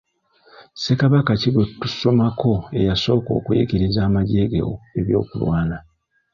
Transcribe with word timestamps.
Ssekabaka 0.75 1.31
ki 1.41 1.49
gwe 1.53 1.65
tusomako 1.81 2.53
eyasooka 2.79 3.29
okuyigiriza 3.39 3.99
amagye 4.07 4.43
ge 4.51 4.59
eby'okulwana? 4.99 5.77